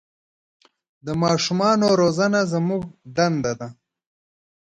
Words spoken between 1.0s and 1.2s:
د